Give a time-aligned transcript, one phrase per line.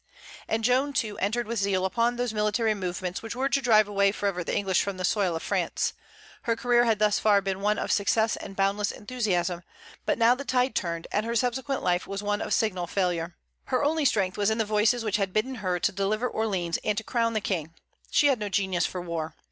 [0.47, 4.11] And Joan, too, entered with zeal upon those military movements which were to drive away
[4.11, 5.93] forever the English from the soil of France.
[6.41, 9.61] Her career had thus far been one of success and boundless enthusiasm;
[10.07, 13.35] but now the tide turned, and her subsequent life was one of signal failure.
[13.65, 16.97] Her only strength was in the voices which had bidden her to deliver Orleans and
[16.97, 17.75] to crown the King.
[18.09, 19.35] She had no genius for war.